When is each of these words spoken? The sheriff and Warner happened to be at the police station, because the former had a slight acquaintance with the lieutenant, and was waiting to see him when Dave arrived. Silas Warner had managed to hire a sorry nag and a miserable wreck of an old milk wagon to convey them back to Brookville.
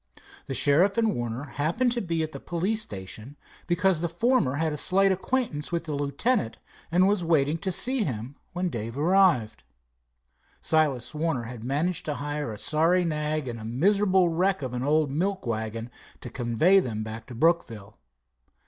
The 0.47 0.55
sheriff 0.55 0.97
and 0.97 1.13
Warner 1.13 1.43
happened 1.43 1.91
to 1.91 2.01
be 2.01 2.23
at 2.23 2.31
the 2.31 2.39
police 2.39 2.81
station, 2.81 3.37
because 3.67 4.01
the 4.01 4.09
former 4.09 4.55
had 4.55 4.73
a 4.73 4.75
slight 4.75 5.11
acquaintance 5.11 5.71
with 5.71 5.83
the 5.83 5.93
lieutenant, 5.93 6.57
and 6.91 7.07
was 7.07 7.23
waiting 7.23 7.59
to 7.59 7.71
see 7.71 8.03
him 8.03 8.35
when 8.51 8.69
Dave 8.71 8.97
arrived. 8.97 9.61
Silas 10.59 11.13
Warner 11.13 11.43
had 11.43 11.63
managed 11.63 12.05
to 12.05 12.15
hire 12.15 12.51
a 12.51 12.57
sorry 12.57 13.05
nag 13.05 13.47
and 13.47 13.59
a 13.59 13.63
miserable 13.63 14.29
wreck 14.29 14.63
of 14.63 14.73
an 14.73 14.81
old 14.81 15.11
milk 15.11 15.45
wagon 15.45 15.91
to 16.21 16.31
convey 16.31 16.79
them 16.79 17.03
back 17.03 17.27
to 17.27 17.35
Brookville. 17.35 17.99